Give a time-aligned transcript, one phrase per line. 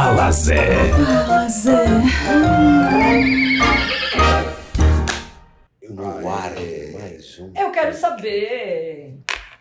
[0.00, 0.56] Fala Zé.
[0.92, 1.84] Fala Zé.
[5.82, 6.58] Eu não guardo
[6.94, 7.52] mais um.
[7.54, 9.18] Eu quero saber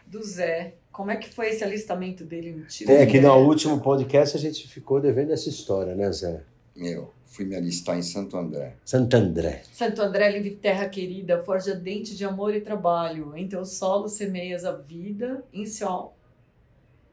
[0.07, 0.75] do Zé.
[0.93, 2.89] Como é que foi esse alistamento dele no time?
[2.89, 6.41] É que no último podcast a gente ficou devendo essa história, né, Zé?
[6.73, 8.77] Eu fui me alistar em Santo André.
[8.85, 9.63] Santo André.
[9.73, 13.35] Santo André, livre terra querida, forja dente de amor e trabalho.
[13.35, 16.13] Em teu solo semeias a vida, em seu...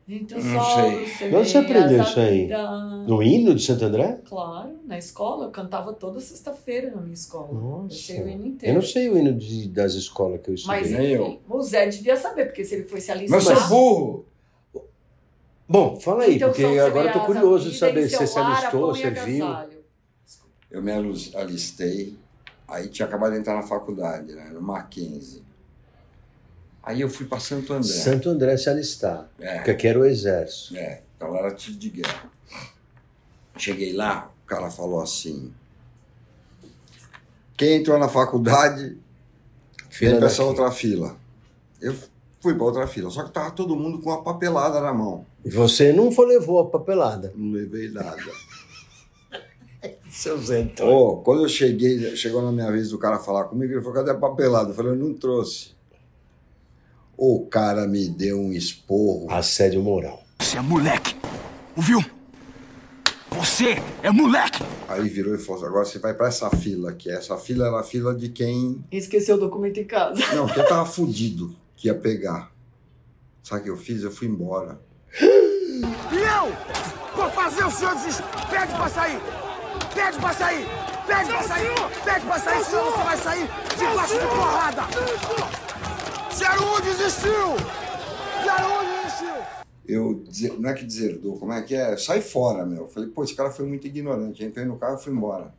[0.06, 1.06] Teu Não solo sei.
[1.08, 2.48] semeias Onde você aprendeu isso aí?
[3.08, 4.20] No hino de Santo André?
[4.24, 5.46] Claro, na escola.
[5.46, 7.48] Eu cantava toda sexta-feira na minha escola.
[7.50, 7.96] Eu Nossa.
[7.96, 8.74] sei o hino Eu inteiro.
[8.76, 10.80] não sei o hino de- das escolas que eu estudei.
[10.80, 13.36] Mas enfim, o Zé devia saber, porque se ele foi se alistar...
[13.36, 14.24] Mas eu sou burro!
[15.68, 18.80] Bom, fala aí, Então, porque agora eu tô curioso de saber se você se alistou,
[18.82, 19.44] pão e serviu.
[19.46, 19.78] agasalho.
[20.70, 20.92] Eu me
[21.34, 22.14] alistei,
[22.68, 25.42] aí tinha acabado de entrar na faculdade, né, no Mackenzie.
[26.86, 27.92] Aí eu fui para Santo André.
[27.92, 29.28] Santo André se alistar.
[29.40, 29.56] É.
[29.56, 30.76] Porque aqui era o exército.
[30.76, 32.30] É, então era tiro de guerra.
[33.58, 35.52] Cheguei lá, o cara falou assim:
[37.56, 38.96] quem entrou na faculdade,
[39.90, 41.16] Fila vem para essa outra fila.
[41.80, 41.92] Eu
[42.40, 45.26] fui para outra fila, só que tava todo mundo com uma papelada na mão.
[45.44, 47.32] E você não foi, levou a papelada.
[47.34, 48.16] Não levei nada.
[50.08, 53.80] Seu Zé Ô, quando eu cheguei, chegou na minha vez do cara falar comigo, ele
[53.80, 54.70] falou: cadê a papelada?
[54.70, 55.75] Eu falei: eu não trouxe.
[57.16, 59.30] O cara me deu um esporro.
[59.30, 60.22] Assédio moral.
[60.38, 61.16] Você é moleque.
[61.74, 62.04] Ouviu?
[63.30, 64.62] Você é moleque.
[64.88, 67.10] Aí virou e falou: agora você vai para essa fila aqui.
[67.10, 70.20] Essa fila era a fila de quem Esqueceu o documento em casa.
[70.34, 72.50] Não, porque eu tava fudido que ia pegar.
[73.42, 74.02] Sabe o que eu fiz?
[74.02, 74.80] Eu fui embora.
[75.20, 76.52] E eu
[77.14, 78.24] vou fazer o senhor desistir.
[78.50, 79.20] Pede pra sair.
[79.94, 80.66] Pede pra sair.
[81.06, 81.74] Pede pra sair.
[82.04, 85.65] Pede pra sair, senão você vai sair debaixo de porrada.
[86.36, 87.32] 01 desistiu.
[87.32, 89.36] 01 desistiu.
[89.88, 90.24] Eu,
[90.58, 91.96] não é que deserdou, como é que é?
[91.96, 92.82] Sai fora, meu.
[92.82, 94.42] Eu falei, pô, esse cara foi muito ignorante.
[94.42, 95.54] Eu entrei no carro e fui embora.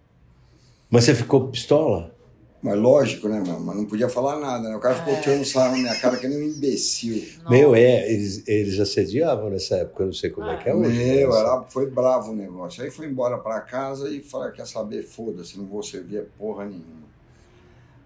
[0.89, 2.16] Mas você ficou pistola?
[2.61, 3.59] Mas lógico, né, meu?
[3.59, 4.75] Mas não podia falar nada, né?
[4.75, 5.22] O cara ficou É.
[5.22, 7.24] tirando sarro na minha cara que nem um imbecil.
[7.50, 10.97] Meu, é, eles, eles assediavam nessa época, eu não sei como é que é hoje.
[10.97, 11.40] Meu, né?
[11.40, 12.84] era, foi bravo o negócio.
[12.84, 17.06] Aí fui embora pra casa e falei, quer saber, foda-se, não vou servir porra nenhuma.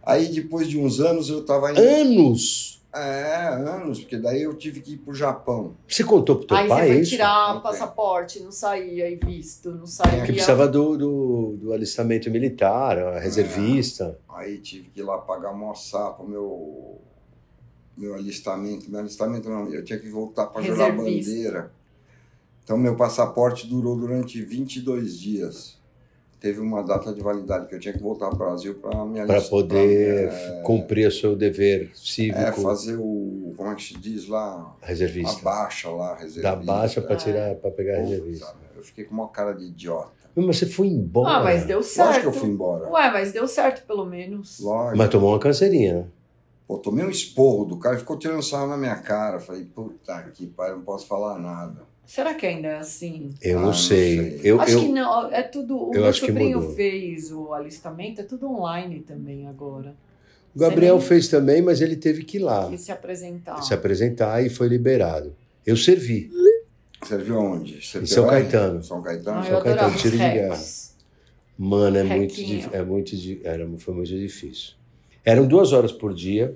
[0.03, 1.79] Aí depois de uns anos eu tava indo.
[1.79, 2.81] Anos!
[2.93, 5.75] É, anos, porque daí eu tive que ir pro Japão.
[5.87, 7.09] Você contou pro teu Aí pai você foi isso?
[7.11, 7.61] tirar Ok.
[7.63, 10.23] passaporte, não saía e visto, não saía.
[10.23, 14.19] Que precisava do, do, do alistamento militar, a reservista.
[14.27, 16.99] Aí tive que ir lá pagar almoçar pro meu,
[17.95, 18.91] meu alistamento.
[18.91, 21.71] Meu alistamento não, eu tinha que voltar para jogar bandeira.
[22.61, 25.79] Então meu passaporte durou durante 22 dias.
[26.41, 29.39] Teve uma data de validade que eu tinha que voltar ao Brasil para me Para
[29.43, 33.53] poder é, cumprir o seu dever cívico, é, fazer o.
[33.55, 34.75] Como é que se diz lá?
[34.81, 35.39] A reservista.
[35.43, 36.41] baixa lá, reservista.
[36.41, 37.17] Da baixa para É.
[37.17, 38.55] tirar, para pegar a reservista.
[38.75, 40.09] Eu fiquei com uma cara de idiota.
[40.35, 41.35] Mas você foi embora.
[41.35, 42.07] Ah, mas deu certo.
[42.07, 42.89] Lógico que eu fui embora.
[42.89, 44.59] Ué, mas deu certo pelo menos.
[44.59, 44.97] Lógico.
[44.97, 46.05] Mas tomou uma canseirinha, né?
[46.67, 49.39] Pô, tomei um esporro do cara, ficou tirando sarro na minha cara.
[49.39, 51.83] Falei, puta que pai, não posso falar nada.
[52.05, 53.29] Será que ainda é assim?
[53.41, 54.39] Eu Ah, não não sei.
[54.43, 55.89] Eu, acho eu, que não, é tudo.
[55.89, 59.95] O eu meu sobrinho fez o alistamento, é tudo online também agora.
[60.53, 63.61] O Gabriel Você nem- fez também, mas ele teve que ir lá E se apresentar.
[63.61, 65.33] se apresentar e foi liberado.
[65.65, 66.29] Eu servi.
[67.07, 67.79] Serviu aonde?
[67.95, 68.83] Em São Caetano.
[68.83, 69.39] São Caetano?
[69.39, 70.95] Ah, tá os tiro de recs.
[71.57, 72.47] Mano, é muito, Requinho.
[72.61, 74.73] dif- é muito, di- era, foi muito difícil.
[75.23, 76.55] Eram duas horas por dia,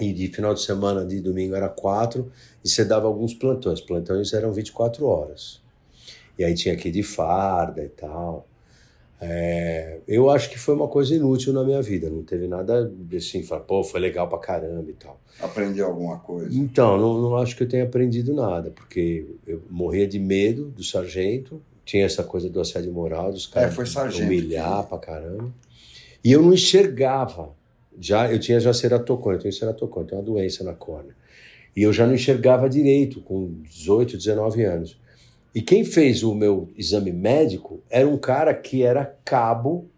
[0.00, 2.30] e de final de semana, de domingo, era quatro,
[2.64, 3.80] e você dava alguns plantões.
[3.80, 5.60] Plantões eram 24 horas.
[6.38, 8.46] E aí tinha que ir de farda e tal.
[9.20, 13.42] É, eu acho que foi uma coisa inútil na minha vida, não teve nada assim,
[13.42, 15.18] falar, pô, foi legal pra caramba e tal.
[15.40, 16.54] Aprendeu alguma coisa?
[16.54, 20.82] Então, não, não acho que eu tenha aprendido nada, porque eu morria de medo do
[20.82, 24.98] sargento, tinha essa coisa do assédio moral, dos caras É, foi sargento humilhar que- pra
[24.98, 25.54] caramba.
[26.22, 27.50] E eu não enxergava.
[28.00, 31.14] Já, eu tinha já ceratocone, eu tenho ceratocone, tenho uma doença na córnea.
[31.76, 35.00] E eu já não enxergava direito, com 18, 19 anos.
[35.54, 39.88] E quem fez o meu exame médico era um cara que era cabo,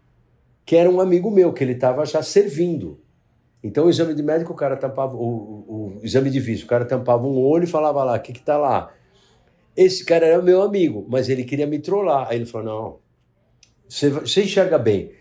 [0.65, 2.99] que era um amigo meu, que ele estava já servindo.
[3.63, 6.69] Então, o exame de médico, o cara tampava, o, o- o exame de vista, o
[6.69, 8.93] cara tampava um olho e falava lá, o que que tá lá?
[9.75, 12.27] Esse cara era meu amigo, mas ele queria me trollar.
[12.29, 12.99] Aí ele falou, não,
[13.87, 15.11] você enxerga bem.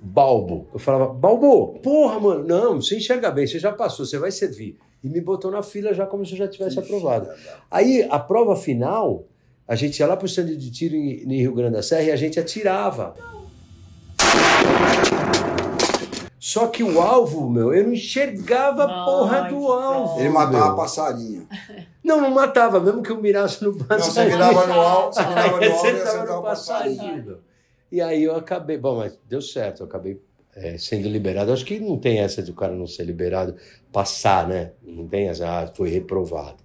[0.00, 0.68] Balbo.
[0.72, 4.78] Eu falava, Balbo, porra, mano, não, você enxerga bem, você já passou, você vai servir.
[5.02, 7.28] E me botou na fila já como se eu já tivesse aprovado.
[7.70, 9.24] Aí, a prova final,
[9.66, 12.10] a gente ia lá pro stand de tiro em, em Rio Grande da Serra e
[12.10, 13.14] a gente atirava.
[16.40, 20.18] Só que o alvo, meu, eu não enxergava a porra do alvo.
[20.20, 20.76] Ele matava meu.
[20.76, 21.48] passarinho.
[22.02, 24.12] Não, não matava, mesmo que eu mirasse no Não, passarinho.
[24.14, 26.96] você virava no alto, você virava no Aí alto e acertava no passarinho.
[26.96, 27.24] passarinho.
[27.26, 27.38] meu.
[27.90, 30.20] E aí eu acabei, bom, mas deu certo, eu acabei
[30.54, 31.52] é, sendo liberado.
[31.52, 33.56] Acho que não tem essa de o cara não ser liberado,
[33.92, 34.72] passar, né?
[34.82, 36.56] Não tem essa, ah, foi reprovado.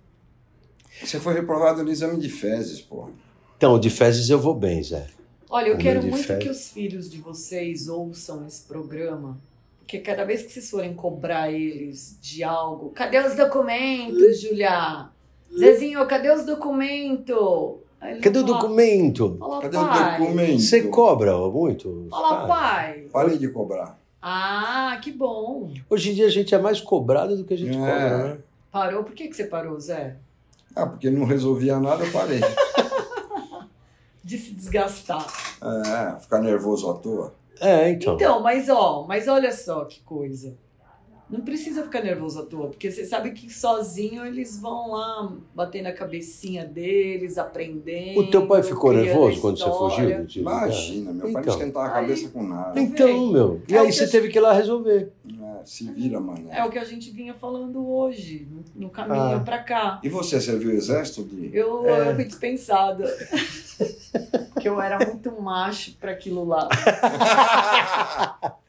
[1.01, 3.11] Você foi reprovado no exame de fezes, porra.
[3.57, 5.07] Então, de fezes eu vou bem, Zé.
[5.49, 6.37] Olha, eu O quero muito fé.
[6.37, 9.37] que os filhos de vocês ouçam esse programa,
[9.79, 15.09] porque cada vez que vocês forem cobrar eles de algo, cadê os documentos, Julia?
[15.57, 17.37] Zezinho, cadê os documentos?
[18.21, 19.37] Cadê o vão falar, documento?
[19.39, 20.15] Fala, Cadê pai.
[20.15, 20.59] o documento?
[20.61, 22.07] Você cobra muito?
[22.09, 23.07] Fala, pai.
[23.11, 23.97] Parei de cobrar.
[24.21, 25.71] Ah, que bom.
[25.89, 27.79] Hoje em dia a gente é mais cobrado do que a gente É.
[27.79, 28.37] cobra, né?
[28.71, 29.03] Parou?
[29.03, 30.15] Por que, que você parou, Zé?
[30.75, 32.39] Ah, porque não resolvia nada, eu parei.
[34.23, 35.27] De se desgastar.
[35.61, 37.33] É, ficar nervoso à toa.
[37.59, 38.15] É, então.
[38.15, 40.55] Então, mas ó, mas olha só que coisa.
[41.29, 45.81] Não precisa ficar nervoso à toa, porque você sabe que sozinho eles vão lá bater
[45.81, 48.19] na cabecinha deles, aprendendo.
[48.19, 50.27] o teu pai ficou nervoso quando você fugiu?
[50.41, 51.53] Imagina, meu pai não Então.
[51.53, 52.79] esquentava a Aí- cabeça com nada.
[52.79, 53.61] Então, meu.
[53.67, 55.11] E É aí você a teve que ir lá resolver.
[55.41, 56.47] É, se vira, mano.
[56.51, 59.39] É o que a gente vinha falando hoje, no- caminho Ah.
[59.39, 59.99] pra cá.
[60.03, 61.49] E você serviu o exército de.
[61.55, 62.11] Eu, É.
[62.11, 63.05] eu fui dispensada.
[64.53, 66.69] Porque eu era muito macho pra aquilo lá.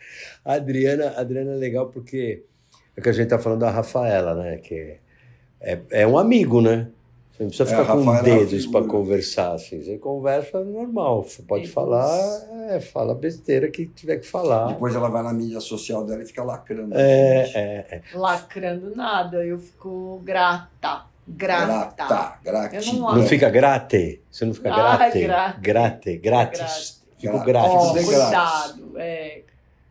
[0.45, 2.43] A Adriana, a Adriana é legal porque
[2.97, 4.59] é que a gente tá falando da Rafaela, né?
[4.59, 4.97] Que
[5.61, 6.89] é, é um amigo, né?
[7.33, 9.83] Você não precisa É, ficar com é uma dedos para conversar, assim.
[9.83, 11.25] Você conversa normal.
[11.25, 12.07] Você pode falar,
[12.71, 14.69] é, fala besteira que tiver que falar.
[14.69, 16.95] Depois ela vai na mídia social dela e fica lacrando.
[16.95, 18.03] É, é, é.
[18.15, 21.07] Lacrando nada, eu fico grata.
[21.27, 22.39] Grata.
[22.45, 22.77] Grata.
[22.77, 24.21] Eu Não fica grate?
[24.31, 25.21] Você não fica Ah, grate?
[25.21, 25.61] grate.
[25.61, 26.61] Grate, grátis.
[26.61, 27.05] Grate.
[27.19, 27.93] Fico grátis.
[27.95, 28.93] De cuidado.
[28.97, 29.41] É.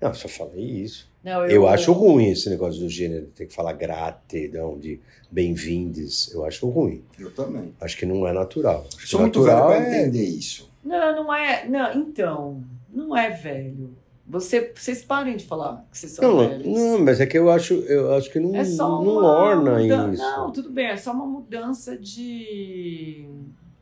[0.03, 1.11] Não, só falei isso.
[1.23, 4.99] Não, Eu acho ruim esse negócio do gênero, tem que falar gratidão, de
[5.31, 6.33] bem-vindes.
[6.33, 7.01] Eu acho ruim.
[7.17, 7.73] Eu também.
[7.79, 8.85] Acho que não é natural.
[8.89, 10.01] Acho que Sou muito velho natural pra é...
[10.01, 10.69] entender isso.
[10.83, 11.65] Não, não é.
[11.67, 12.63] Não, então.
[12.93, 13.95] Não é velho.
[14.27, 16.65] Você, vocês parem de falar que vocês são Não, velhos.
[16.65, 19.79] não, mas é que eu acho, eu acho que não, É só não uma orna
[19.79, 20.21] muda- isso.
[20.21, 23.25] Não, tudo bem, é só uma mudança de.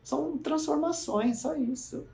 [0.03, 2.06] São transformações, só isso.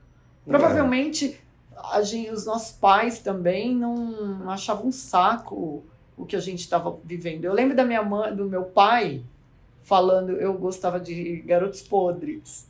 [0.46, 0.50] É.
[0.50, 1.38] Provavelmente
[1.84, 5.84] a gente, os nossos pais também não achavam um saco
[6.16, 7.44] o que a gente estava vivendo.
[7.44, 9.22] Eu lembro da minha mãe, do meu pai
[9.82, 12.68] falando, eu gostava de Garotos Podres.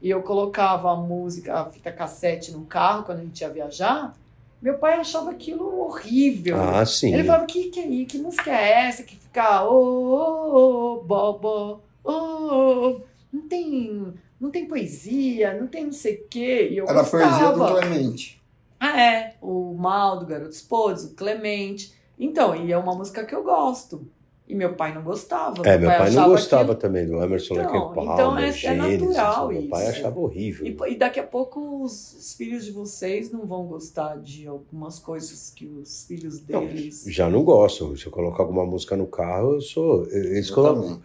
[0.00, 4.14] E eu colocava a música, a fita cassete no carro quando a gente ia viajar.
[4.62, 6.56] Meu pai achava aquilo horrível.
[6.60, 7.12] Ah, sim.
[7.12, 8.04] Ele falava, que que é?
[8.04, 13.00] Que música é essa que fica ô, ô, ô, bobo, ô, ô,
[13.32, 16.68] não tem, não tem poesia, não tem não sei o quê.
[16.70, 17.80] E eu Era a poesia do gostava.
[17.80, 18.40] Clemente.
[18.80, 21.92] Ah, é, o Mal do Garotos Podres, o Clemente.
[22.18, 24.06] Então, e é uma música que eu gosto.
[24.48, 25.62] E meu pai não gostava.
[25.68, 28.52] É, meu pai não achava gostava aquilo- também do Emerson Então, Lake então é- é
[28.52, 29.90] Gênesis, natural Meu pai isso.
[29.90, 30.66] achava horrível.
[30.66, 34.98] E, e daqui a pouco os, os filhos de vocês não vão gostar de algumas
[34.98, 37.04] coisas que os filhos Não, deles.
[37.08, 37.94] Já não gosto.
[37.98, 40.06] Se eu colocar alguma música no carro, eu sou.
[40.06, 41.00] Eles, Eu colocam, também.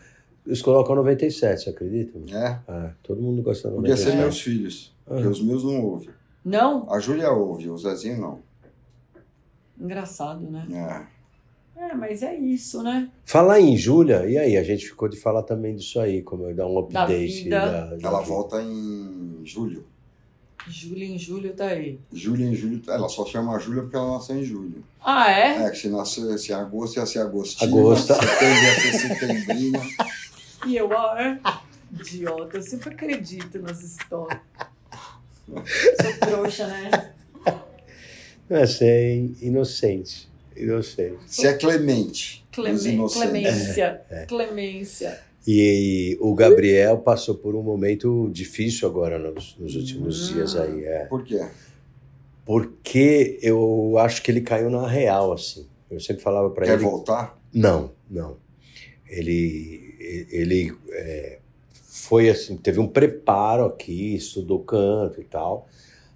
[0.45, 2.19] Eles colocam 97, você acredita?
[2.35, 4.17] É, É, todo mundo gosta de podia ser 97.
[4.21, 6.09] meus filhos, porque os meus não ouvem.
[6.43, 6.91] Não?
[6.91, 8.39] A Júlia ouve, o Zezinho não.
[9.79, 10.67] Engraçado, né?
[10.71, 11.13] É.
[11.85, 13.09] É, mas é isso, né?
[13.25, 14.55] Falar em Júlia, e aí?
[14.57, 17.43] A gente ficou de falar também disso aí, como eu dar um Da update.
[17.45, 17.59] vida.
[17.59, 18.31] da- da Ela vida.
[18.33, 19.85] volta em julho.
[20.67, 21.99] Júlia em julho tá aí.
[22.13, 22.81] Júlia em julho.
[22.87, 24.81] Ela só chama Júlia porque ela nasceu em julho.
[25.03, 25.63] Ah, é?
[25.65, 27.69] É, que se nascesse em agosto ia ser agostinho.
[27.69, 28.13] Agosto.
[28.13, 29.81] Setembro ia ser setembrinho.
[30.67, 31.99] E eu, ah, é?
[31.99, 34.39] Idiota, eu sempre acredito nas histórias.
[35.47, 37.13] Sou trouxa, né?
[38.49, 39.15] É, você é
[39.45, 40.29] inocente.
[40.55, 41.17] Inocente.
[41.27, 42.45] Se é Clemente.
[42.51, 44.01] Clemen- clemência.
[44.09, 45.19] É, Clemência.
[45.45, 50.33] E o Gabriel passou por um momento difícil agora nos, nos últimos Hum.
[50.35, 50.83] dias aí.
[50.85, 51.05] É.
[51.05, 51.45] Por quê?
[52.45, 55.65] Porque eu acho que ele caiu na real, assim.
[55.89, 56.83] Eu sempre falava pra Quer ele.
[56.83, 57.37] voltar?
[57.53, 58.37] Não, não.
[59.07, 59.82] Ele,
[60.31, 61.39] ele é,
[61.73, 65.67] foi assim, teve um preparo aqui, estudou canto e tal,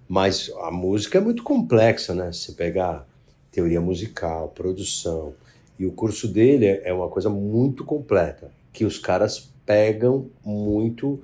[0.07, 2.31] mas a música é muito complexa, né?
[2.31, 3.07] Se pegar
[3.51, 5.33] teoria musical, produção,
[5.79, 11.21] e o curso dele é é uma coisa muito completa, que os caras pegam muito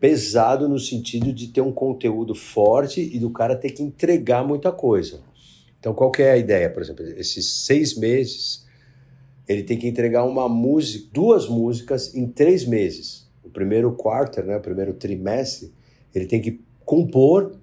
[0.00, 4.72] pesado no sentido de ter um conteúdo forte e do cara ter que entregar muita
[4.72, 5.20] coisa.
[5.78, 6.68] Então, qual que é a ideia?
[6.70, 8.66] Por exemplo, esses seis meses,
[9.48, 13.26] ele tem que entregar uma música, duas músicas em três meses.
[13.42, 15.72] O primeiro quarter, né, o primeiro trimestre,
[16.14, 17.56] ele tem que compor,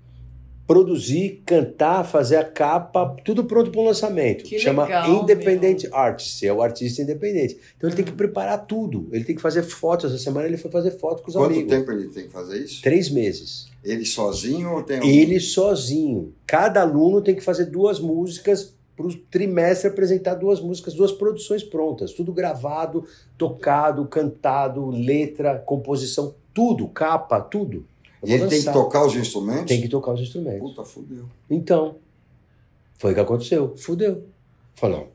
[0.70, 4.44] produzir, cantar, fazer a capa, tudo pronto para o lançamento.
[4.44, 7.58] Que Chama legal, Independent Artist, é o artista independente.
[7.76, 9.08] Então ele tem que preparar tudo.
[9.12, 10.14] Ele tem que fazer fotos.
[10.14, 11.72] Essa semana ele foi fazer foto com os Quanto amigos.
[11.72, 12.84] tempo ele tem que fazer isso?
[12.84, 13.68] Três meses.
[13.84, 15.18] Ele sozinho ou tem alguém?
[15.20, 16.36] Ele sozinho.
[16.46, 21.64] Cada aluno tem que fazer duas músicas para o trimestre apresentar duas músicas, duas produções
[21.64, 23.06] prontas, tudo gravado,
[23.38, 27.86] tocado, cantado, letra, composição, tudo, capa, tudo.
[28.22, 29.68] Eu E ele tem que tocar os instrumentos?
[29.68, 30.60] Tem que tocar os instrumentos.
[30.60, 31.26] Puta, fudeu.
[31.50, 31.96] Então,
[32.98, 33.74] foi o que aconteceu.
[33.78, 34.26] Fudeu.
[34.84, 35.08] Não.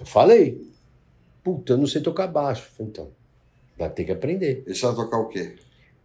[0.00, 0.66] Eu falei.
[1.44, 2.70] Puta, eu não sei tocar baixo.
[2.80, 3.08] Então,
[3.76, 4.62] vai ter que aprender.
[4.64, 5.56] Ele sabe tocar o quê?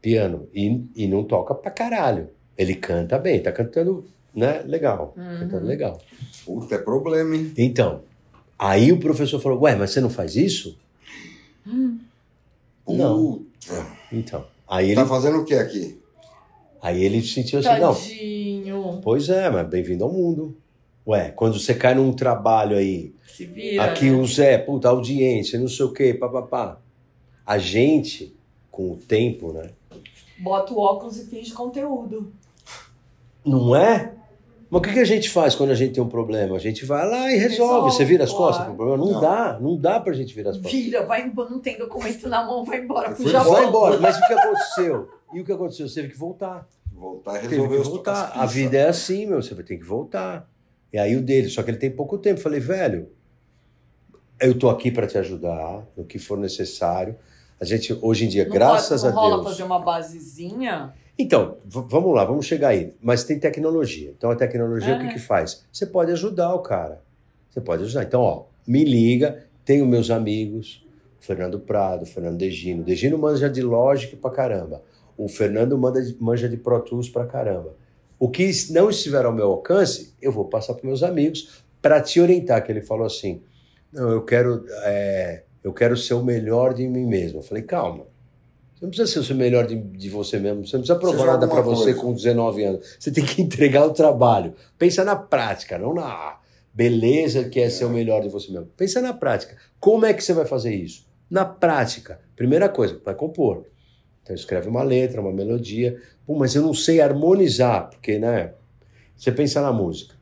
[0.02, 0.50] Piano.
[0.54, 2.28] E, e não toca pra caralho.
[2.58, 4.04] Ele canta bem, tá cantando,
[4.36, 4.62] né?
[4.66, 5.14] Legal.
[5.16, 6.00] Cantando legal.
[6.46, 7.52] Puta, é problema, hein?
[7.58, 8.02] Então,
[8.60, 10.78] aí o professor falou, ué, mas você não faz isso?
[12.88, 13.44] Não.
[13.66, 13.88] Puta.
[14.12, 16.00] Então, aí ele, Tá fazendo o que aqui?
[16.82, 19.00] aí ele sentiu assim, não, Tadinho.
[19.04, 20.56] pois é, mas bem-vindo ao mundo.
[21.08, 23.84] Ué, quando você cai num trabalho aí, Se vira.
[23.84, 24.18] aqui né?
[24.18, 26.80] o Zé, puta, audiência, não sei o quê, papapá.
[27.46, 28.36] A gente,
[28.72, 29.70] com o tempo, né?
[30.40, 32.32] Bota o óculos e finge conteúdo.
[33.46, 34.15] Não é?
[34.76, 36.56] Mas o que, que a gente faz quando a gente tem um problema?
[36.56, 37.50] A gente vai lá e resolve.
[37.76, 38.46] Resolve, Você vira as claro.
[38.46, 38.98] costas pro problema?
[39.06, 39.22] Não, Não.
[39.22, 40.74] dá, não dá pra gente virar as costas.
[40.74, 43.54] Vira, vai embora, não tem documento na mão, vai embora pro Japão.
[43.54, 45.10] Vai embora, mas o que aconteceu?
[45.34, 45.88] E o que aconteceu?
[45.88, 46.68] Você teve que voltar.
[46.94, 48.32] Voltar e Teve resolver que os voltar.
[48.36, 49.42] A vida é assim, meu.
[49.42, 50.50] Você vai ter que voltar.
[50.92, 52.42] E aí o dele, só que ele tem pouco tempo.
[52.42, 53.10] Falei, velho,
[54.42, 57.16] eu tô aqui para te ajudar no que for necessário.
[57.62, 59.48] A gente, hoje em dia, Não graças pode, não a rola Deus.
[59.52, 60.94] fazer uma basezinha?
[61.18, 62.94] Então, vamos lá, vamos chegar aí.
[63.02, 64.14] Mas tem tecnologia.
[64.18, 65.66] Então a tecnologia o que, que faz?
[65.72, 67.02] Você pode ajudar o cara.
[67.50, 68.04] Você pode ajudar.
[68.04, 70.86] Então, ó, me liga, tenho meus amigos,
[71.20, 72.84] Fernando Prado, Fernando Degino.
[72.84, 74.82] Degino manja de Logic pra caramba.
[75.18, 77.74] O Fernando manda de- manja de Pro Tools pra caramba.
[78.20, 82.20] O que não estiver ao meu alcance, eu vou passar para meus amigos para te
[82.20, 82.62] orientar.
[82.64, 83.42] Que ele falou assim:
[83.92, 87.40] não, eu quero, é, eu quero ser o melhor de mim mesmo.
[87.40, 88.04] Eu falei, calma.
[88.76, 90.66] Você não precisa ser o melhor de, de você mesmo.
[90.66, 92.98] Você não precisa provar nada para você com 19 anos.
[93.00, 94.54] Você tem que entregar o trabalho.
[94.78, 96.40] Pensa na prática, não na
[96.74, 98.68] beleza que é ser o melhor de você mesmo.
[98.76, 99.56] Pensa na prática.
[99.80, 101.08] Como é que você vai fazer isso?
[101.30, 102.20] Na prática.
[102.36, 103.66] Primeira coisa, vai compor.
[104.22, 106.02] Então escreve uma letra, uma melodia.
[106.26, 108.54] Pô, mas eu não sei harmonizar, porque, né?
[109.16, 110.16] Você pensa na música.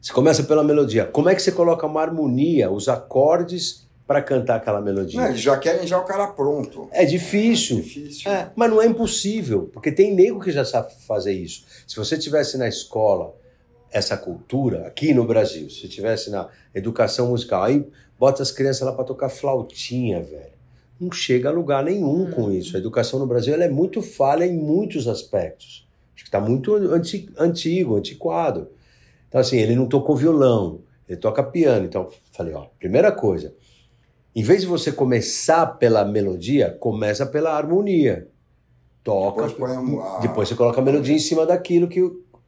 [0.00, 1.04] Você começa pela melodia.
[1.04, 5.18] Como é que você coloca uma harmonia, os acordes para cantar aquela melodia?
[5.20, 6.86] Não, eles já querem já o cara pronto.
[6.92, 7.76] É difícil.
[7.76, 8.30] Difícil.
[8.30, 11.64] É, mas não é impossível, porque tem nego que já sabe fazer isso.
[11.86, 13.34] Se você tivesse na escola
[13.90, 17.86] essa cultura, aqui no Brasil, se tivesse na educação musical, aí
[18.18, 20.52] bota as crianças lá para tocar flautinha, velho.
[21.00, 22.76] Não chega a lugar nenhum com isso.
[22.76, 25.88] A educação no Brasil ela é muito falha em muitos aspectos.
[26.14, 28.68] Acho que está muito anti- antigo, antiquado.
[29.28, 31.86] Então, assim, ele não tocou violão, ele toca piano.
[31.86, 33.54] Então, falei, ó, primeira coisa,
[34.34, 38.28] em vez de você começar pela melodia, começa pela harmonia.
[39.04, 39.42] Toca.
[39.48, 42.00] Depois a- Depois você coloca a melodia em cima daquilo que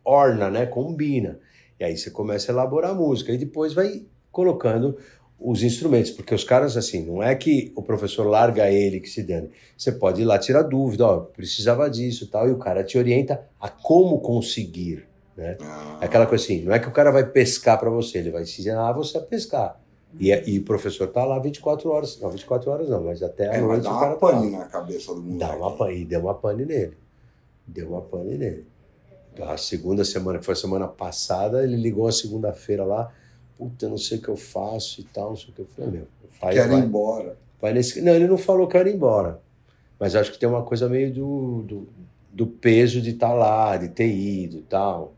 [0.05, 0.67] orna, né?
[0.67, 1.39] Combina.
[1.79, 3.33] E aí você começa a elaborar a música.
[3.33, 4.97] E depois vai colocando
[5.39, 6.11] os instrumentos.
[6.13, 9.51] Porque os caras, assim, não é que o professor larga ele que se dane.
[9.77, 12.49] Você pode ir lá tirar dúvida, ó, precisava disso e tal.
[12.49, 15.57] E o cara te orienta a como conseguir, né?
[15.61, 18.31] Ah, É aquela coisa assim, não é que o cara vai pescar para você, ele
[18.31, 19.81] vai te ensinar você a pescar.
[20.19, 23.49] E, é- e o professor tá lá 24 horas, não 24 horas não, mas até
[23.49, 25.39] a é, mas noite dá o uma cara tá pane na cabeça do mundo.
[25.39, 26.97] Dá uma pane, e deu uma pane nele.
[27.67, 28.67] Deu uma pane nele.
[29.43, 33.13] A segunda semana, que foi a semana passada, ele ligou a segunda-feira lá,
[33.59, 35.91] puta, não sei o que eu faço e tal, não sei o que eu falei,
[35.91, 36.07] meu,
[36.41, 37.37] vai, Querem vai, ir embora.
[37.61, 38.01] vai nesse...
[38.01, 39.41] Não, ele não falou que era ir embora.
[39.99, 41.89] Mas acho que tem uma coisa meio do, do,
[42.33, 45.15] do peso de estar lá, de ter ido e tal.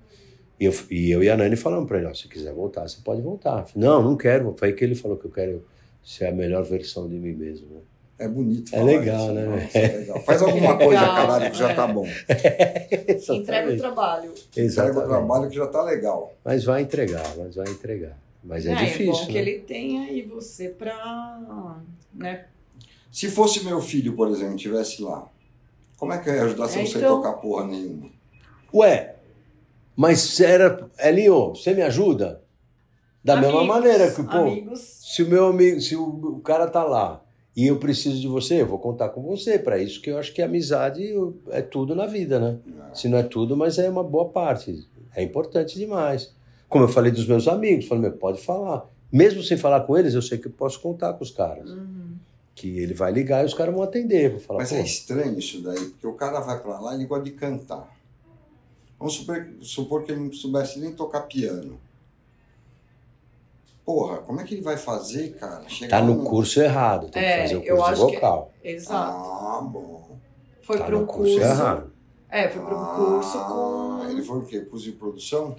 [0.58, 2.98] E eu, e eu e a Nani falamos pra ele, ó, se quiser voltar, você
[3.04, 3.64] pode voltar.
[3.66, 4.54] Falei, não, não quero.
[4.56, 5.64] Foi aí que ele falou que eu quero
[6.02, 7.66] ser a melhor versão de mim mesmo.
[7.74, 7.80] Né?
[8.18, 9.44] É bonito É falar legal, isso, né?
[9.46, 10.20] nossa, é legal.
[10.22, 11.74] Faz alguma coisa, Legal, caralho, que já é.
[11.74, 12.06] tá bom.
[13.34, 14.30] Entrega o trabalho.
[14.30, 15.06] Entrega o Exatamente.
[15.08, 16.32] trabalho que já tá legal.
[16.44, 18.18] Mas vai entregar, mas vai entregar.
[18.42, 19.12] Mas é, É, difícil.
[19.12, 19.38] bom que né?
[19.40, 21.78] ele tenha aí você pra.
[22.14, 22.46] Né?
[23.12, 25.28] Se fosse meu filho, por exemplo, estivesse lá,
[25.98, 28.08] como é que eu ia ajudar se eu É, não sei então- tocar porra nenhuma?
[28.72, 29.15] Ué,
[29.96, 30.88] mas era.
[30.98, 32.42] Elinho, você me ajuda?
[33.24, 34.80] Da mesma Amigos, maneira que, pô, Amigos.
[35.02, 37.24] se o meu amigo, se o, o cara tá lá
[37.56, 39.58] e eu preciso de você, eu vou contar com você.
[39.58, 41.02] Para isso que eu acho que amizade
[41.50, 42.58] é tudo na vida, né?
[42.94, 44.86] Se não é tudo, mas é uma boa parte.
[45.14, 46.32] É importante demais.
[46.68, 48.88] Como eu falei dos meus amigos, falei, meu, pode falar.
[49.10, 51.70] Mesmo sem falar com eles, eu sei que eu posso contar com os caras.
[51.70, 52.16] Uhum.
[52.54, 54.30] Que ele vai ligar e os caras vão atender.
[54.30, 56.96] Vou falar, Mas pô, é estranho isso daí, porque o cara vai pra lá e
[56.98, 57.95] ele gosta de cantar.
[58.98, 61.78] Vamos supor, supor que ele não soubesse nem tocar piano.
[63.84, 65.68] Porra, como é que ele vai fazer, cara?
[65.68, 68.06] Chegar Tá no num- curso errado, tem É, que fazer o eu curso de acho
[68.08, 68.52] que- vocal.
[68.64, 69.16] Exato.
[69.18, 70.18] Ah, bom.
[70.62, 71.38] Foi Tá para um no curso curso.
[71.52, 71.92] errado.
[72.28, 74.00] É, foi para um curso com.
[74.02, 74.60] Ah, Ele foi o quê?
[74.60, 75.56] Curso de produção?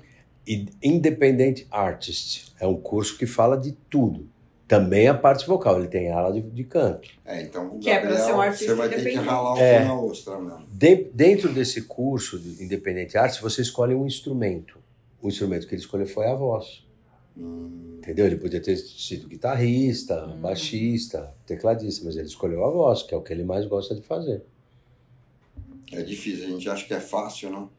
[0.82, 4.28] Independent Artist é um curso que fala de tudo.
[4.68, 7.08] Também a parte vocal, ele tem aula de, de canto.
[7.24, 9.30] É, então o Que é pra Gabriel, ser um artista você vai ter que independente.
[9.30, 9.86] ralar o É.
[9.86, 10.66] na ostra mesmo.
[10.70, 14.78] De- dentro desse curso de Independent Artist, você escolhe um instrumento.
[15.22, 16.86] O instrumento que ele escolheu foi a voz.
[17.38, 18.26] Hum, Entendeu?
[18.26, 20.42] Ele podia ter sido guitarrista, Hum.
[20.42, 24.02] baixista, tecladista, mas ele escolheu a voz, que é o que ele mais gosta de
[24.02, 24.44] fazer.
[25.94, 27.70] é difícil, a gente acha que é fácil, não?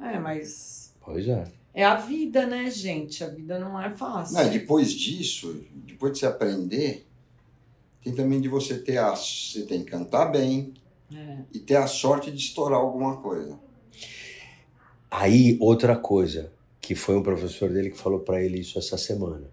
[0.00, 0.94] É, mas.
[1.00, 1.44] Pois é.
[1.72, 3.22] É a vida, né, gente?
[3.22, 4.34] A vida não é fácil.
[4.36, 7.06] Não, depois disso, depois de você aprender,
[8.02, 9.14] tem também de você ter a.
[9.14, 10.74] Você tem que cantar bem
[11.14, 11.38] É.
[11.54, 13.58] e ter a sorte de estourar alguma coisa.
[15.10, 19.50] Aí, outra coisa, que foi um professor dele que falou para ele isso essa semana.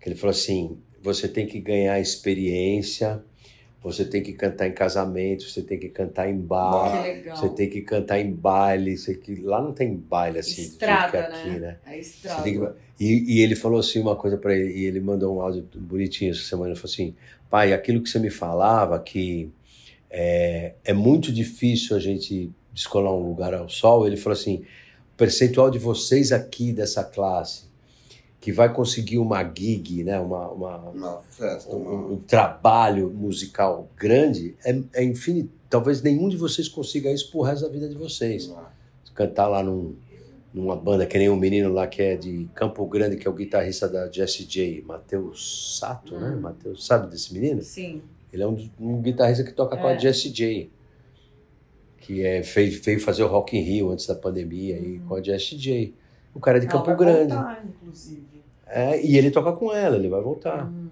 [0.00, 3.24] Que ele falou assim: você tem que ganhar experiência,
[3.82, 7.04] você tem que cantar em casamento, você tem que cantar em bar,
[7.36, 8.96] você tem que cantar em baile.
[8.96, 9.36] Você que...
[9.40, 11.58] Lá não tem baile assim, Estrada, aqui, né?
[11.58, 11.76] né?
[11.86, 12.42] É estrada.
[12.42, 12.60] que-
[13.00, 16.32] E, e ele falou assim uma coisa para ele, e ele mandou um áudio bonitinho
[16.32, 16.70] essa semana.
[16.72, 17.14] Ele falou assim:
[17.48, 19.48] pai, aquilo que você me falava, que
[20.10, 24.04] é, é muito difícil a gente descolar um lugar ao sol.
[24.08, 24.64] Ele falou assim:
[25.14, 27.67] o percentual de vocês aqui dessa classe
[28.40, 32.12] que vai conseguir uma gig, né, uma, uma, Uma festa, um, uma...
[32.12, 35.50] um trabalho musical grande, é, é infinito.
[35.68, 38.50] Talvez nenhum de vocês consiga isso pro resto da vida de vocês
[39.18, 39.96] cantar lá num,
[40.54, 43.34] numa banda, que nem um menino lá que é de Campo Grande, que é o
[43.34, 46.30] guitarrista da Jessie J, Matheus Sato, né?
[46.30, 46.40] Hum.
[46.40, 47.60] Matheus, sabe desse menino?
[47.60, 48.00] Sim.
[48.32, 49.98] Ele é um, um guitarrista que toca com a É.
[49.98, 50.70] Jessie J,
[51.98, 55.22] que é, veio, veio fazer o Rock in Rio antes da pandemia aí com a
[55.22, 55.92] Jessie J.
[56.34, 57.34] O cara é de Ela Campo vai Grande.
[57.34, 58.26] voltar, inclusive.
[58.66, 60.66] É, e ele toca com ela, ele vai voltar.
[60.66, 60.88] Hum.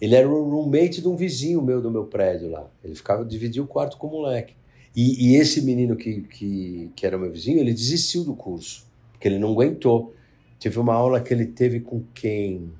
[0.00, 2.68] Ele era o roommate de um vizinho meu do meu prédio lá.
[2.82, 4.54] Ele ficava dividia o quarto com o moleque.
[4.94, 9.28] E, e esse menino que, que, que era meu vizinho, ele desistiu do curso, porque
[9.28, 10.12] ele não aguentou.
[10.58, 12.72] Teve uma aula que ele teve com quem?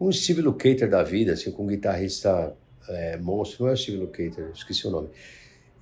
[0.00, 2.56] Um Steve Lukather da vida, assim, com um guitarrista
[2.88, 5.08] é, monstro, não é o Steve Lukather, esqueci o nome.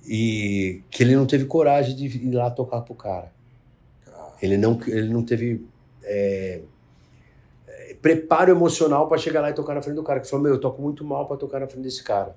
[0.05, 3.31] E que ele não teve coragem de ir lá tocar pro cara.
[4.41, 5.65] Ele não, ele não teve
[6.03, 6.61] é,
[8.01, 10.19] preparo emocional para chegar lá e tocar na frente do cara.
[10.19, 12.35] Que falou: Meu, eu toco muito mal para tocar na frente desse cara.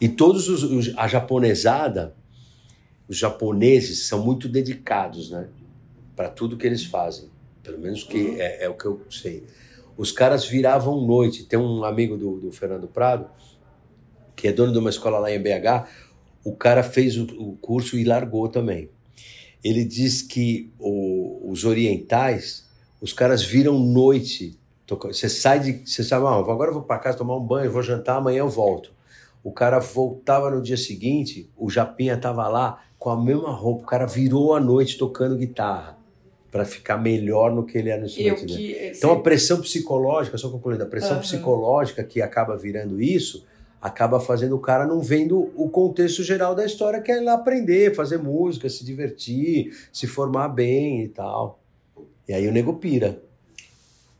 [0.00, 2.14] E todos os, os- a japonesada,
[3.08, 5.48] os japoneses são muito dedicados, né?
[6.16, 7.28] Para tudo que eles fazem.
[7.62, 9.44] Pelo menos que é, é o que eu sei.
[9.96, 11.44] Os caras viravam noite.
[11.44, 13.26] Tem um amigo do, do Fernando Prado,
[14.34, 15.86] que é dono de uma escola lá em BH.
[16.42, 18.88] O cara fez o, o curso e largou também.
[19.62, 22.66] Ele diz que o- os orientais,
[23.00, 24.58] os caras viram noite.
[25.04, 25.72] Você sai de.
[25.86, 28.48] Você sabe, ah, agora eu vou para casa tomar um banho, vou jantar, amanhã eu
[28.48, 28.92] volto.
[29.44, 33.84] O cara voltava no dia seguinte, o Japinha tava lá com a mesma roupa.
[33.84, 35.96] O cara virou a noite tocando guitarra
[36.50, 38.44] para ficar melhor no que ele era no instrumento.
[38.46, 38.92] que.
[38.96, 41.20] Então a pressão psicológica, só concluindo, a pressão Aham.
[41.20, 43.46] psicológica que acaba virando isso,
[43.80, 47.34] acaba fazendo o cara não vendo o contexto geral da história, que é ir lá
[47.34, 51.58] aprender, fazer música, se divertir, se formar bem e tal.
[52.28, 53.22] E aí o nego pira.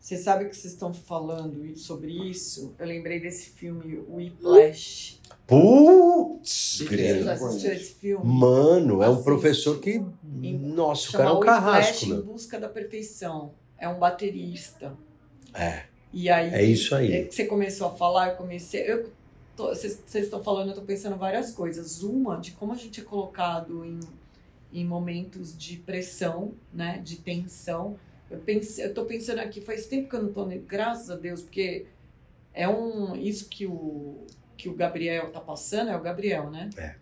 [0.01, 2.75] Você sabe que vocês estão falando sobre isso?
[2.79, 5.21] Eu lembrei desse filme Whiplash.
[5.47, 8.25] Putz, Você já assistiu esse filme?
[8.25, 9.25] Mano, é um Assiste.
[9.25, 10.03] professor que.
[10.43, 12.23] Em- Nossa, o cara é um Whiplash carrasco, em meu.
[12.25, 13.53] busca da perfeição.
[13.79, 14.93] É um baterista.
[15.55, 15.83] É.
[16.13, 17.13] E aí, É isso aí.
[17.13, 18.83] é que você começou a falar, eu comecei.
[18.91, 19.11] Eu
[19.69, 22.03] Vocês estão falando, eu tô pensando várias coisas.
[22.03, 24.01] Uma, de como a gente é colocado em,
[24.73, 27.01] em momentos de pressão, né?
[27.05, 27.97] De tensão.
[28.31, 31.43] Eu, pensei, eu tô pensando aqui, faz tempo que eu não tô, graças a Deus,
[31.43, 31.87] porque
[32.55, 33.17] é um.
[33.17, 34.25] Isso que o,
[34.57, 36.71] que o Gabriel tá passando, é o Gabriel, né?
[36.77, 36.95] É.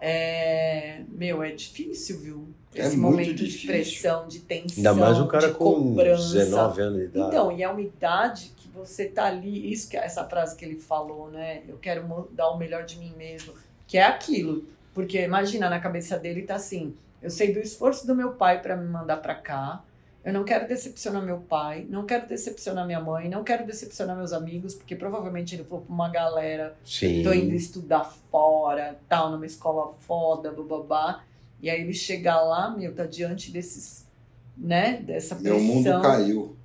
[0.00, 2.48] É, meu, é difícil, viu?
[2.74, 4.78] É Esse muito momento de pressão, de tensão.
[4.78, 6.38] Ainda mais um cara de com cobrança.
[6.38, 7.28] 19 anos de idade.
[7.28, 10.76] Então, e é uma idade que você tá ali, isso que essa frase que ele
[10.76, 11.62] falou, né?
[11.68, 13.54] Eu quero dar o melhor de mim mesmo,
[13.86, 14.64] que é aquilo.
[14.94, 18.76] Porque imagina, na cabeça dele tá assim: eu sei do esforço do meu pai para
[18.76, 19.82] me mandar para cá.
[20.24, 24.32] Eu não quero decepcionar meu pai, não quero decepcionar minha mãe, não quero decepcionar meus
[24.32, 27.24] amigos, porque provavelmente ele falou pra uma galera Sim.
[27.24, 31.24] tô indo estudar fora, tal, numa escola foda, bababá.
[31.60, 34.06] E aí ele chega lá, meu, tá diante desses,
[34.56, 35.74] né, dessa Meu pressão.
[35.74, 36.56] mundo caiu.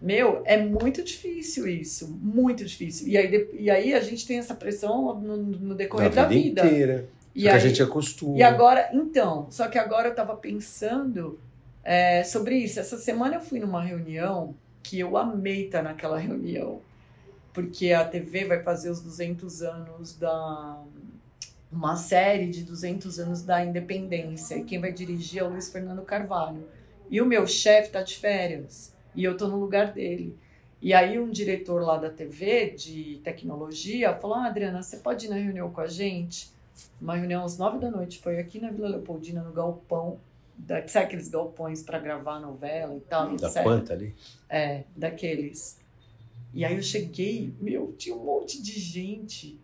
[0.00, 3.08] Meu, é muito difícil isso, muito difícil.
[3.08, 6.66] E aí, e aí a gente tem essa pressão no, no decorrer vida, da vida.
[6.66, 7.08] inteira.
[7.34, 8.38] E Só que a aí- gente acostuma.
[8.38, 11.38] E agora, então, só que agora eu tava pensando
[11.82, 12.78] é, sobre isso.
[12.80, 16.80] Essa semana eu fui numa reunião que eu amei estar naquela reunião,
[17.52, 20.82] porque a TV vai fazer os 200 anos da.
[21.72, 24.56] Uma série de 200 anos da independência.
[24.56, 26.64] E quem vai dirigir é o Luiz Fernando Carvalho.
[27.10, 28.92] E o meu chefe tá de férias.
[29.16, 30.36] E eu tô no lugar dele.
[30.80, 35.28] E aí um diretor lá da TV de tecnologia falou: ah, Adriana, você pode ir
[35.28, 36.50] na reunião com a gente?
[37.00, 40.20] Uma reunião às nove da noite, foi aqui na Vila Leopoldina, no galpão,
[40.58, 43.62] da, sabe aqueles galpões para gravar novela e tal, Da etc.
[43.62, 44.14] quanta ali?
[44.48, 45.80] É, daqueles.
[46.52, 49.58] E aí eu cheguei, meu, tinha um monte de gente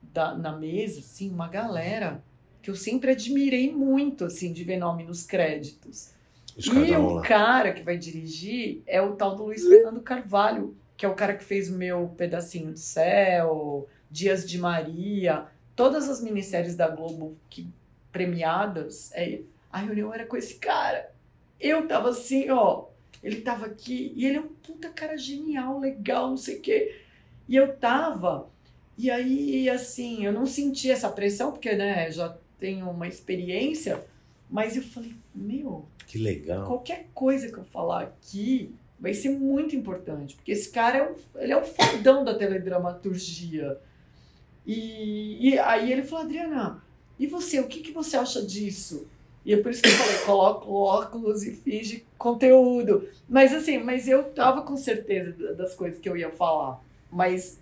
[0.00, 2.22] da, na mesa, assim, uma galera
[2.60, 6.10] que eu sempre admirei muito, assim, de ver nome nos créditos.
[6.56, 11.08] E o cara que vai dirigir é o tal do Luiz Fernando Carvalho, que é
[11.08, 16.76] o cara que fez o meu Pedacinho do Céu, Dias de Maria, todas as minisséries
[16.76, 17.68] da Globo que
[18.12, 19.10] premiadas.
[19.14, 19.40] É,
[19.72, 21.10] a reunião era com esse cara.
[21.58, 22.86] Eu tava assim, ó.
[23.22, 27.00] Ele tava aqui e ele é um puta cara genial, legal, não sei o quê.
[27.48, 28.50] E eu tava.
[28.98, 34.04] E aí, assim, eu não senti essa pressão, porque, né, já tenho uma experiência,
[34.50, 36.66] mas eu falei, meu, Que legal.
[36.66, 41.14] qualquer coisa que eu falar aqui vai ser muito importante, porque esse cara é um,
[41.36, 43.78] ele é um fodão da teledramaturgia.
[44.66, 46.82] E, e aí ele falou, Adriana,
[47.18, 49.08] e você, o que, que você acha disso?
[49.44, 53.08] E é por isso que eu falei, coloca óculos e finge conteúdo.
[53.26, 56.78] Mas assim, mas eu tava com certeza da- das coisas que eu ia falar.
[57.10, 57.58] Mas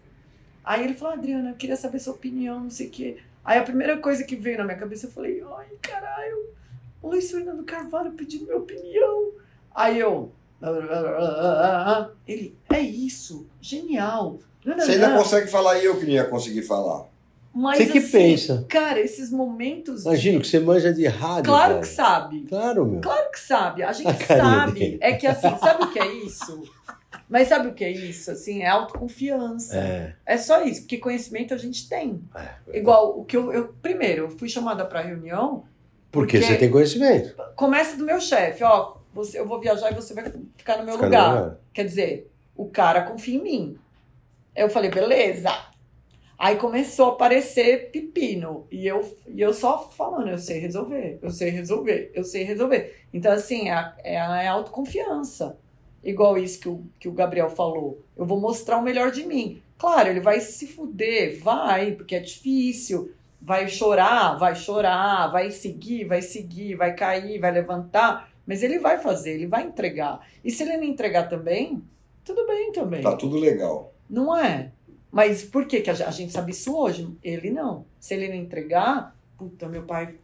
[0.64, 3.16] aí ele falou, Adriana, eu queria saber sua opinião, não sei o quê.
[3.44, 6.50] Aí a primeira coisa que veio na minha cabeça, eu falei, ai, caralho,
[7.02, 9.32] Luiz Fernando Carvalho pedindo minha opinião.
[9.74, 10.32] Aí eu.
[12.26, 14.38] Ele, é isso, genial.
[14.64, 17.06] Você ainda consegue falar e eu que não ia conseguir falar.
[17.52, 18.64] Mas, Você que assim, pensa.
[18.68, 20.02] Cara, esses momentos.
[20.02, 21.44] de- Imagina que você manja de rádio.
[21.44, 21.80] Claro velho.
[21.80, 22.40] que sabe.
[22.48, 23.00] Claro, meu.
[23.00, 23.82] Claro que sabe.
[23.82, 24.78] A gente A sabe.
[24.78, 24.98] dele.
[25.00, 26.62] É que assim, sabe o que é isso?
[27.28, 28.30] Mas sabe o que é isso?
[28.30, 29.76] Assim, é autoconfiança.
[29.76, 30.14] É.
[30.24, 32.22] É só isso, porque conhecimento a gente tem.
[32.36, 32.78] é.
[32.78, 35.64] Igual o que eu, eu primeiro, eu fui chamada para reunião,
[36.11, 37.35] Porque porque- você tem conhecimento.
[37.57, 40.25] começa do meu chefe, ó, você, eu vou viajar e você vai
[40.57, 41.29] ficar no meu Fica lugar.
[41.35, 41.57] no lugar.
[41.73, 43.79] Quer dizer, o cara confia em mim.
[44.55, 45.51] Eu falei, beleza.
[46.38, 48.66] Aí começou a aparecer pepino.
[48.70, 52.96] E eu, e eu só falando, eu sei resolver, eu sei resolver, eu sei resolver.
[53.12, 55.59] Então, assim, é a, é é autoconfiança.
[56.03, 58.03] Igual isso que o, que o Gabriel falou.
[58.16, 59.61] Eu vou mostrar o melhor de mim.
[59.77, 63.12] Claro, ele vai se fuder, vai, porque é difícil.
[63.42, 68.31] Vai chorar, vai chorar, vai seguir, vai seguir, vai cair, vai levantar.
[68.46, 70.20] Mas ele vai fazer, ele vai entregar.
[70.44, 71.83] E se ele não entregar também,
[72.24, 73.00] tudo bem também.
[73.03, 73.92] Tá tudo legal.
[74.09, 74.72] Não é?
[75.11, 77.09] Mas por que, que a, gen- a gente sabe isso hoje?
[77.22, 77.85] Ele não.
[77.98, 80.14] Se ele não entregar, puta, meu pai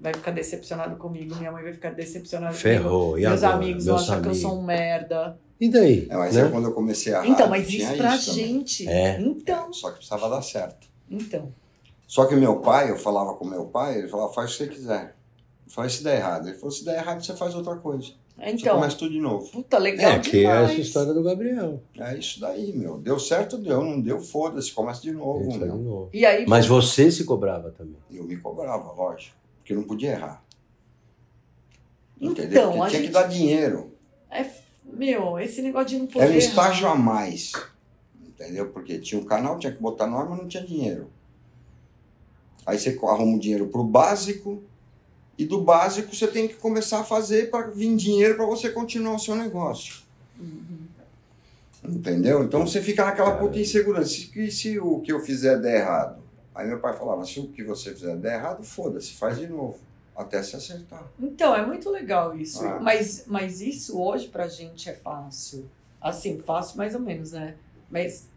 [0.00, 2.62] vai ficar decepcionado comigo, minha mãe vai ficar decepcionada comigo.
[2.62, 3.18] Ferrou.
[3.18, 3.62] E Meus agora?
[3.62, 5.38] amigos vão Meus achar que eu sou um merda.
[5.60, 6.06] E daí?
[6.10, 6.42] É, mas né?
[6.42, 8.88] eu, quando eu comecei a Então, rádio, mas isso pra isso gente.
[8.88, 9.20] É.
[9.20, 10.88] Então, Só que precisava dar certo.
[11.10, 11.52] então.
[12.12, 14.68] Só que meu pai, eu falava com meu pai, ele falava, faz o que você
[14.70, 15.16] quiser.
[15.66, 16.46] Eu falei, se der errado.
[16.46, 18.08] Ele falou, se der errado, você faz outra coisa.
[18.36, 19.50] você Então, começa tudo de novo.
[19.50, 21.80] puta, legal É, que é essa história do Gabriel.
[21.98, 22.98] É isso daí, meu.
[22.98, 23.82] Deu certo, deu.
[23.82, 24.70] Não deu, foda-se.
[24.72, 25.76] Começa de novo, aí de meu.
[25.78, 26.10] novo.
[26.12, 27.96] E aí, Mas você se cobrava também.
[28.10, 29.34] Eu me cobrava, lógico.
[29.56, 30.44] Porque eu não podia errar.
[32.20, 32.50] Entendeu?
[32.50, 33.06] então, Porque tinha gente...
[33.06, 33.90] que dar dinheiro.
[34.30, 34.44] É,
[34.84, 36.94] meu, esse negócio de não poder Era um estágio errar.
[36.94, 37.52] a mais.
[38.22, 38.68] Entendeu?
[38.70, 41.10] Porque tinha um canal, tinha que botar no ar, mas não tinha dinheiro.
[42.64, 44.62] Aí você arruma o dinheiro pro básico,
[45.36, 49.14] e do básico você tem que começar a fazer para vir dinheiro para você continuar
[49.14, 50.02] o seu negócio.
[50.38, 50.82] Uhum.
[51.84, 52.44] Entendeu?
[52.44, 54.14] Então você fica naquela puta insegurança.
[54.14, 56.22] E se, se o que eu fizer der errado?
[56.54, 59.78] Aí meu pai falava: se o que você fizer der errado, foda-se, faz de novo.
[60.14, 61.10] Até se acertar.
[61.18, 62.64] Então, é muito legal isso.
[62.64, 62.78] Ah.
[62.80, 65.68] Mas, mas isso hoje pra gente é fácil.
[66.00, 67.54] Assim, fácil mais ou menos, né?
[67.90, 68.28] Mas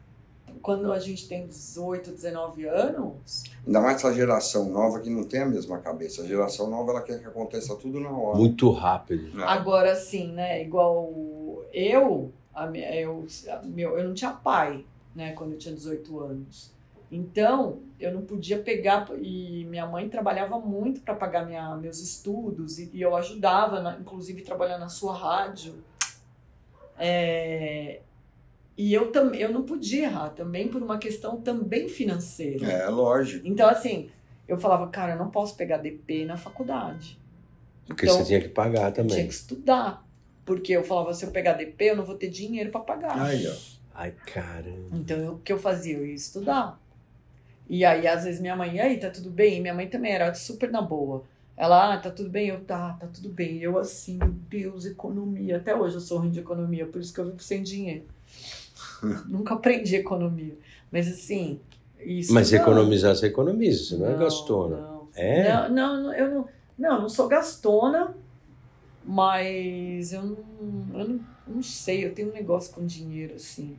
[0.61, 5.41] quando a gente tem 18, 19 anos, Ainda mais essa geração nova que não tem
[5.41, 6.21] a mesma cabeça.
[6.21, 8.38] A geração nova ela quer que aconteça tudo na hora.
[8.38, 9.41] Muito rápido.
[9.41, 9.43] É.
[9.45, 10.62] agora sim, né?
[10.62, 11.12] Igual
[11.73, 15.32] eu, a eu, a- meu, eu não tinha pai, né?
[15.34, 16.73] Quando eu tinha 18 anos.
[17.12, 22.78] Então, eu não podia pegar, e minha mãe trabalhava muito para pagar minha, meus estudos,
[22.80, 25.75] e, e eu ajudava, na- inclusive, trabalhar na sua rádio.
[26.97, 28.01] É,
[28.77, 32.65] e eu, tam, eu não podia errar também por uma questão também financeira.
[32.65, 33.47] É, lógico.
[33.47, 34.09] Então, assim,
[34.47, 37.17] eu falava, cara, eu não posso pegar DP na faculdade.
[37.88, 39.27] Porque Então, você tinha que pagar eu tinha também.
[39.27, 40.05] que estudar.
[40.45, 43.19] Porque eu falava, se eu pegar DP, eu não vou ter dinheiro para pagar.
[43.19, 43.53] Aí, ó.
[43.95, 44.89] Ai, caramba.
[44.91, 45.97] Então, eu- o que eu fazia?
[45.97, 46.79] Eu ia estudar.
[47.67, 49.57] E aí, às vezes, minha mãe, e aí, tá tudo bem?
[49.57, 51.23] E minha mãe também era super na boa.
[51.57, 52.49] Ela, ah, tá tudo bem?
[52.49, 53.57] Eu, tá, tá tudo bem.
[53.57, 55.57] E eu, assim, meu Deus, economia.
[55.57, 58.03] Até hoje eu sou ruim de economia, por isso que eu vivo sem dinheiro.
[59.27, 60.57] Nunca aprendi economia.
[60.91, 61.59] Mas, assim,
[61.99, 62.33] isso.
[62.33, 62.59] Mas não.
[62.61, 64.77] economizar, você economiza, você não, é gastona.
[64.77, 65.49] Não, É?
[65.49, 68.15] Não, não, não, eu não, não, não sou gastona,
[69.03, 70.37] mas eu não,
[70.99, 73.77] eu não, não sei, eu tenho um negócio com dinheiro, assim.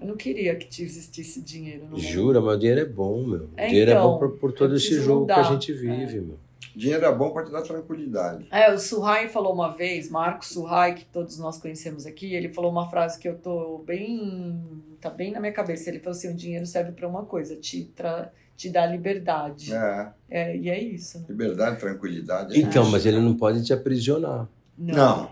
[0.00, 1.86] Eu não queria que te existisse dinheiro.
[1.96, 3.40] Jura, mas o dinheiro é bom, meu.
[3.44, 5.52] O É, dinheiro é então, bom por, por todo eu esse jogo que a mudar.
[5.52, 6.38] gente vive, meu.
[6.76, 8.46] Dinheiro é bom para te dar tranquilidade.
[8.50, 12.70] É, o Surrai falou uma vez, Marcos Surrai, que todos nós conhecemos aqui, ele falou
[12.70, 14.62] uma frase que eu tô bem.
[15.00, 15.88] tá bem na minha cabeça.
[15.90, 19.72] Ele falou assim: o dinheiro serve para uma coisa, te, tra, te dá liberdade.
[19.74, 21.24] É, É, e é isso, né?
[21.28, 22.54] liberdade, tranquilidade.
[22.54, 22.92] é Então, isso.
[22.92, 24.48] mas ele não pode te aprisionar.
[24.78, 25.30] Não.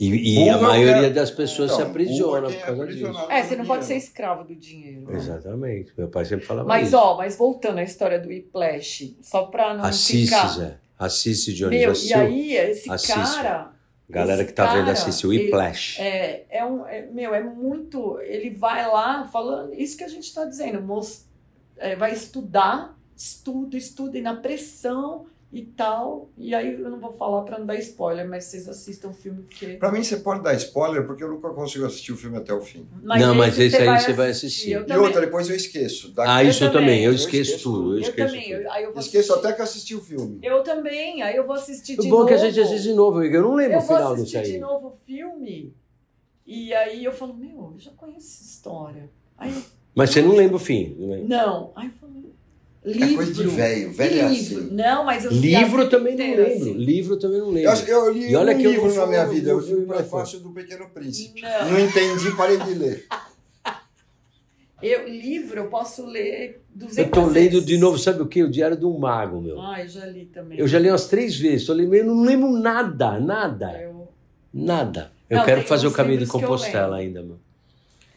[0.00, 2.86] E, e a é maioria que- das pessoas Então, se aprisiona é por é causa
[2.88, 3.30] disso.
[3.30, 5.02] É, você não pode ser escravo do dinheiro.
[5.08, 5.16] né?
[5.16, 5.92] Exatamente.
[5.96, 6.96] Meu pai sempre falava Mas, isso.
[6.96, 10.48] ó, mas voltando à história do Whiplash, só pra não Assiste, ficar...
[10.48, 10.78] Zé.
[10.98, 11.78] Assiste, Johnny.
[11.78, 13.14] Meu, e aí, esse Assiste.
[13.14, 13.72] cara...
[14.08, 15.98] Galera esse que tá vendo, cara, assiste o ele- Whiplash.
[16.00, 18.18] É, é um, é- meu, é muito.
[18.20, 21.24] Ele vai lá falando isso que a gente está dizendo, mos-
[21.78, 25.24] é, vai estudar, estuda, estuda e na pressão
[25.54, 26.28] e tal.
[26.36, 29.42] E aí eu não vou falar para não dar spoiler, mas vocês assistam o filme
[29.44, 29.74] porque.
[29.76, 32.60] Pra mim, você pode dar spoiler, porque eu nunca consigo assistir o filme até o
[32.60, 32.86] fim.
[33.02, 34.72] Não, mas esse aí você vai assistir.
[34.72, 36.12] Eu E também, outra, depois eu esqueço.
[36.12, 36.86] Daqui- Ah, isso eu também.
[36.86, 37.04] também.
[37.04, 37.88] Eu Eu esqueço esqueço tudo.
[37.90, 38.50] Eu eu esqueço também.
[38.50, 38.62] tudo.
[38.62, 40.38] eu- aí eu vou Esqueço assistir- até que assisti o filme.
[40.42, 41.22] Eu também.
[41.22, 42.24] Aí eu vou assistir de O bom novo.
[42.24, 43.22] é que a gente assiste de novo.
[43.22, 44.60] Eu não lembro Eu o vou final disso assistir de aí.
[44.60, 45.72] novo o filme.
[46.46, 49.08] E aí eu falo, meu, eu já conheço essa história.
[49.38, 49.62] Aí eu
[49.94, 50.94] Mas você não lembra o fim.
[50.98, 51.28] não lembra?
[51.28, 51.72] Não.
[51.76, 52.03] Aí eu falei,
[52.84, 53.14] livro.
[53.16, 54.58] coisa de velho, velho é livro.
[54.58, 54.68] assim.
[54.74, 56.46] Não, mas eu Livro também não lembro.
[56.46, 56.72] assim.
[56.74, 57.70] Livro também não Eu, lembro.
[57.70, 59.74] acho- eu li E olha um que eu livro vou na minha vida, eu li
[59.74, 61.40] o prefácio do Pequeno Príncipe.
[61.42, 61.70] Não.
[61.70, 63.06] Não entendi, parei de ler.
[64.82, 67.64] Eu, livro, eu posso ler 200 Eu tô lendo vezes.
[67.64, 68.42] de novo, sabe o quê?
[68.42, 69.58] O Diário do Mago, meu.
[69.58, 70.58] Ai, já li também.
[70.58, 71.66] Eu já li umas três vezes.
[71.66, 74.08] Tô lendo, eu não lembro nada, nada, Eu
[74.52, 75.10] nada.
[75.30, 77.38] Eu Não, quero fazer o caminho de eu Compostela ainda, meu.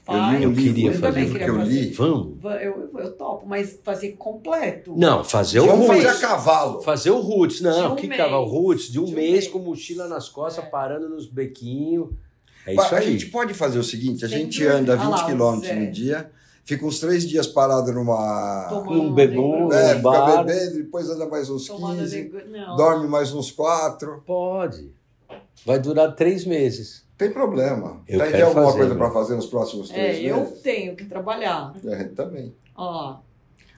[0.07, 1.89] Vai, eu queria eu fazer também o queria que eu li.
[1.93, 2.41] Vamos?
[2.41, 4.93] Va- Eu, eu, eu topo, mas fazer completo.
[4.97, 6.81] Não, fazer o Vamos fazer a cavalo.
[6.81, 7.61] Fazer o Roots.
[7.61, 8.21] Não, um que mês.
[8.21, 8.91] cavalo Roots.
[8.91, 9.47] De um De um mês, mês.
[9.47, 10.67] com mochila nas costas, É.
[10.67, 12.09] parando nos bequinhos.
[12.65, 13.11] É isso a aí.
[13.11, 14.77] gente pode fazer o seguinte: a Sem gente dúvida.
[14.79, 16.31] anda Ah 20 lá, o quilômetros no dia,
[16.65, 18.67] fica uns três dias parado numa.
[18.69, 19.71] Tomando Um bebum.
[19.71, 20.43] É, um fica bar.
[20.43, 22.75] bebendo, depois anda mais uns Tomando 15, nego- Não.
[22.75, 24.21] dorme mais uns quatro.
[24.25, 24.91] Pode.
[25.65, 27.06] Vai durar três meses.
[27.17, 28.01] Tem problema.
[28.08, 28.99] Eu Tem quero alguma fazer, coisa né?
[28.99, 30.62] para fazer nos próximos três É, eu meses?
[30.62, 31.73] tenho que trabalhar.
[31.86, 32.53] É, também.
[32.75, 33.17] Ó.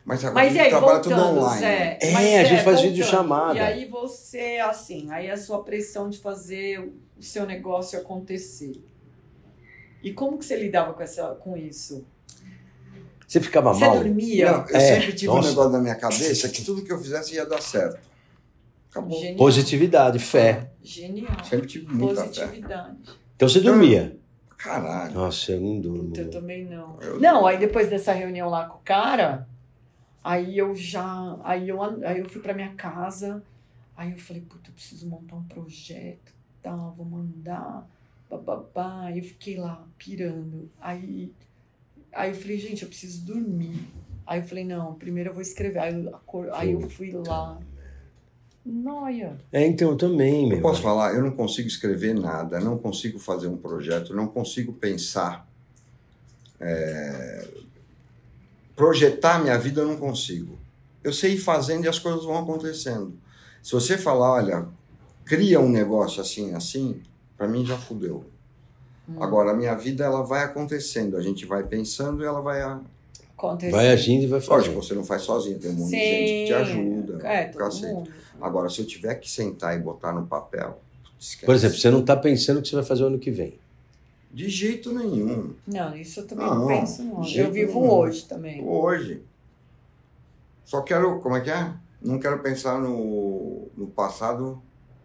[0.04, 1.60] Mas agora Mas a gente aí, trabalha voltando, tudo online.
[1.60, 1.97] Zé.
[2.02, 3.56] É, mas, a gente faz voltando, videochamada.
[3.56, 8.84] E aí você, assim, aí a sua pressão de fazer o seu negócio acontecer.
[10.04, 12.06] E como que você lidava com, essa, com isso?
[13.28, 13.97] Você ficava Você mal?
[13.97, 14.52] dormia?
[14.52, 15.49] Não, eu É, sempre tive um nossa.
[15.49, 17.99] negócio na minha cabeça que tudo que eu fizesse ia dar certo.
[18.89, 19.19] Acabou.
[19.19, 19.38] Genial.
[19.38, 20.71] Positividade, fé.
[20.82, 21.43] Genial.
[21.47, 22.28] Sempre tive muita fé.
[22.28, 22.97] Positividade.
[23.39, 24.17] Então você dormia.
[24.58, 25.13] Caralho.
[25.13, 26.10] Nossa, eu não durmo.
[26.10, 27.02] Puta, eu também não.
[27.02, 29.47] Eu- Não, aí depois dessa reunião lá com o cara,
[30.21, 31.39] aí eu já.
[31.41, 33.41] Aí eu, aí eu fui pra minha casa,
[33.95, 37.88] aí eu falei, puta, eu preciso montar um projeto, tal, vou mandar,
[38.30, 39.04] bababá.
[39.06, 40.69] Aí eu fiquei lá pirando.
[40.82, 41.32] Aí,
[42.12, 43.88] aí eu falei, gente, eu preciso dormir.
[44.28, 45.80] Aí eu falei, não, primeiro eu vou escrever.
[45.80, 47.58] Aí eu, aí eu fui lá.
[48.65, 49.38] Noia.
[49.52, 50.58] É, então eu também, meu.
[50.58, 54.74] Eu posso falar, eu não consigo escrever nada, não consigo fazer um projeto, não consigo
[54.74, 55.48] pensar.
[56.60, 57.48] é,
[58.76, 60.58] Projetar minha vida eu não consigo.
[61.04, 63.13] Eu sei ir fazendo e as coisas vão acontecendo.
[63.62, 64.67] Se você falar, olha,
[65.26, 67.02] cria um negócio assim, assim,
[67.38, 68.26] para mim já fudeu.
[69.08, 72.62] Hum, Agora, a minha vida ela vai acontecendo, a gente vai pensando e ela vai.
[73.47, 73.75] A- aconteceu.
[73.75, 74.75] Vai agindo e vai Lógico, fazendo.
[74.84, 75.97] você não faz sozinho, tem um monte Sim.
[75.97, 77.28] de gente que te ajuda.
[77.28, 77.93] É, todo cacete.
[77.93, 78.12] mundo.
[78.41, 80.80] Agora, se eu tiver que sentar e botar no papel.
[81.19, 81.45] esquece.
[81.45, 83.54] Por exemplo, você não tá pensando o que você vai fazer o ano que vem.
[84.32, 85.54] De jeito nenhum.
[85.67, 87.25] Não, isso eu também Não, não penso, não.
[87.28, 87.91] Eu vivo nenhum.
[87.93, 88.63] hoje também.
[88.65, 89.21] Hoje.
[90.63, 91.19] Só quero.
[91.19, 91.73] Como é que é?
[92.02, 94.62] Não quero pensar no, no passado,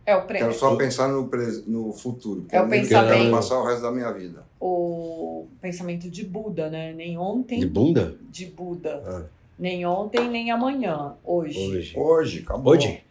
[0.06, 0.38] É o, pre...
[0.38, 1.30] quero só pensar no,
[1.66, 2.44] no futuro.
[2.50, 3.16] É o pensamento.
[3.18, 4.44] Quero passar o resto da minha vida.
[4.60, 6.92] o pensamento de Buda, né?
[6.92, 8.14] Nem ontem De bunda?
[8.30, 9.02] de Buda.
[9.06, 9.24] Ah.
[9.58, 11.14] Nem ontem, nem amanhã.
[11.24, 11.58] Hoje.
[11.58, 11.98] Hoje.
[11.98, 12.72] Hoje, acabou.
[12.74, 13.02] Hoje.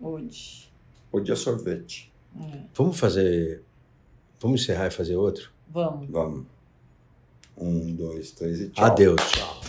[0.00, 0.68] Hoje.
[1.12, 2.12] Hoje é sorvete.
[2.40, 2.58] É.
[2.74, 3.62] Vamos fazer.
[4.40, 5.50] Vamos encerrar e fazer outro?
[5.68, 6.08] Vamos.
[6.10, 6.46] Vamos.
[7.56, 8.84] Um, dois, três e tchau.
[8.84, 9.20] Adeus.
[9.30, 9.60] Tchau.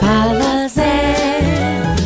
[0.00, 1.96] Fala Zé,